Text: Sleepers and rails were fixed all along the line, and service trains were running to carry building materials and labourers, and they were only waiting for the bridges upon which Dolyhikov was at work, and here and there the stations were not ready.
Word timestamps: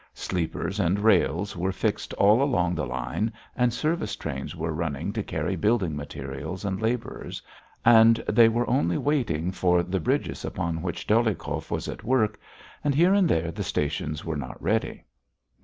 Sleepers 0.15 0.79
and 0.79 0.97
rails 1.01 1.55
were 1.55 1.71
fixed 1.71 2.11
all 2.15 2.41
along 2.41 2.73
the 2.73 2.87
line, 2.87 3.31
and 3.55 3.71
service 3.71 4.15
trains 4.15 4.55
were 4.55 4.73
running 4.73 5.13
to 5.13 5.21
carry 5.21 5.55
building 5.55 5.95
materials 5.95 6.65
and 6.65 6.81
labourers, 6.81 7.39
and 7.85 8.15
they 8.27 8.49
were 8.49 8.67
only 8.67 8.97
waiting 8.97 9.51
for 9.51 9.83
the 9.83 9.99
bridges 9.99 10.43
upon 10.43 10.81
which 10.81 11.05
Dolyhikov 11.05 11.69
was 11.69 11.87
at 11.87 12.03
work, 12.03 12.39
and 12.83 12.95
here 12.95 13.13
and 13.13 13.29
there 13.29 13.51
the 13.51 13.61
stations 13.63 14.25
were 14.25 14.37
not 14.37 14.59
ready. 14.59 15.03